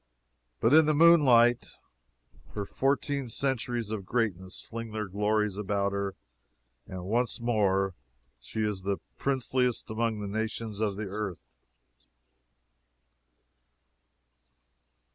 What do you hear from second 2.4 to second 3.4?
her fourteen